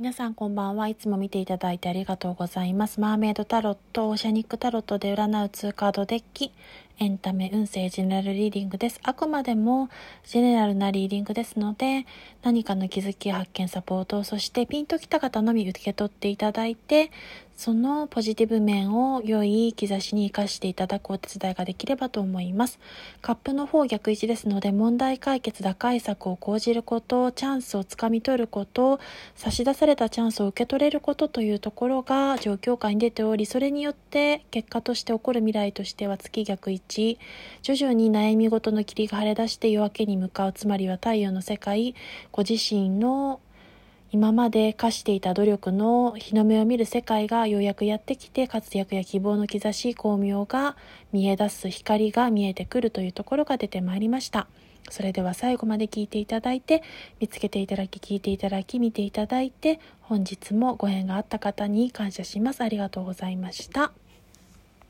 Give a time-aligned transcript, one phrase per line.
[0.00, 0.86] 皆さんこんばんは。
[0.86, 3.00] いつも見ていただいてありがとうございます。
[3.00, 6.52] マーメイドタロットオーシャニックタロットで占う2カードデッキ。
[7.00, 9.88] エンタメ運勢ジェネラルリーディングですあくまでも
[10.24, 12.06] ジェネラルなリーディングですので
[12.42, 17.12] 何かの気づきや発見サポートそしてピンときた方のみ受け取っていただいて
[17.58, 22.78] そのポジティブ面を良い兆しに活かしていただくお手伝いができればと思います。
[23.20, 29.00] カップの方逆位置ですので、問題解決、打開策を講じること、チャンスをつかみ取ること、
[29.34, 41.94] 差し出されたチャンスを受け取れることというところが状況下に出ており、それによって結果として起こる未来としては月逆位置、徐々に悩み事の霧が晴れ出して夜明けに向かう、つまりは太陽の世界、
[42.32, 43.40] ご自身の
[44.10, 50.76] 今まで課していた努力の日の目を見る世界がようやくやってきて活躍や希望の兆し光明が
[51.12, 54.46] 見え出す光が見えてくるというところが出てまいりました。
[54.90, 56.82] それでは最後まで聞いていただいて
[57.20, 62.62] 見つけていただき聞いていただき見ていただいて本日もご縁があった方に感謝します。
[62.62, 63.92] ありがとうございました。